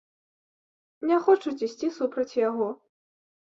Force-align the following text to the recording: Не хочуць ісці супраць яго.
Не 1.09 1.19
хочуць 1.27 1.63
ісці 1.69 1.91
супраць 2.01 2.37
яго. 2.49 2.67